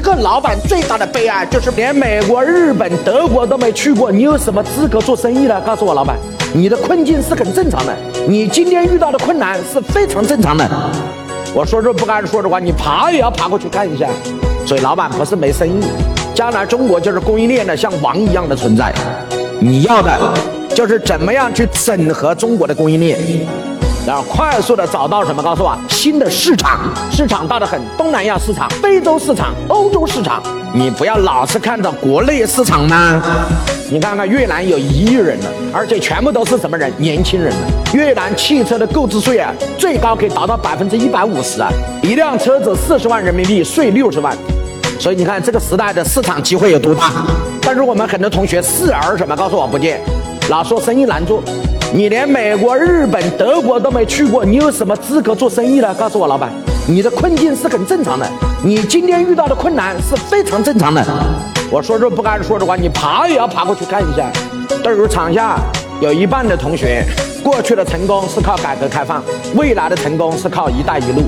[0.00, 5.60] 一个老板最大的悲哀就是连美国、日本、德国都没去过，你有什么资格做生意呢？
[5.60, 6.16] 告诉我，老板，
[6.54, 7.94] 你的困境是很正常的，
[8.26, 10.66] 你今天遇到的困难是非常正常的。
[11.52, 14.08] 我说这不敢说的话，你爬也要爬过去看一下。
[14.64, 15.84] 所以，老板不是没生意，
[16.34, 18.94] 将来中国就是供应链的像王一样的存在。
[19.58, 20.18] 你要的
[20.74, 23.18] 就是怎么样去整合中国的供应链。
[24.06, 25.42] 然后快速的找到什么？
[25.42, 26.80] 告诉我，新的市场，
[27.10, 30.42] 市场大得很，东南亚市场、非洲市场、欧洲市场，
[30.72, 33.22] 你不要老是看着国内市场吗？
[33.90, 36.92] 你看看越南有一亿人了，而且全部都是什么人？
[36.96, 37.66] 年轻人了。
[37.92, 41.68] 越南汽车的购置税啊，最高可以达到百分之一百五十啊，
[42.02, 44.36] 一辆车子四十万人民币，税六十万。
[44.98, 47.10] 所以你看这个时代的市场机会有多大？
[47.62, 49.36] 但是我们很多同学视而什么？
[49.36, 50.00] 告诉我不见，
[50.48, 51.42] 老说生意难做。
[51.92, 55.92] 你连美国、日本、德国都没去过，你有什么资格做生意呢？
[55.94, 56.48] 告诉我，老板，
[56.86, 58.24] 你的困境是很正常的，
[58.64, 61.04] 你今天遇到的困难是非常正常的。
[61.68, 64.30] 我说这不敢说的话，你爬也要爬过去看一下。
[64.84, 65.58] 对于场下
[66.00, 67.04] 有一半的同学，
[67.42, 69.20] 过去的成功是靠改革开放，
[69.56, 71.22] 未来的成功是靠“一带一路”，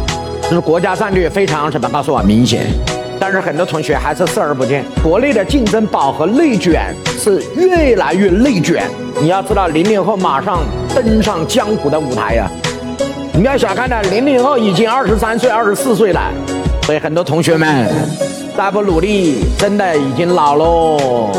[0.48, 1.88] 就是国家战略非常什么？
[1.88, 2.66] 告诉我明显。
[3.24, 8.82] 但是很多同学还是视而不见，国内的竞争饱和内卷是越来越内卷。
[9.20, 12.50] 你要知道，零零后马上登上江湖的舞台呀！
[13.32, 16.20] 你要小看了，零零后已经二十三岁、二十四岁了，
[16.82, 17.88] 所以很多同学们
[18.56, 21.30] 再不努力，真的已经老喽。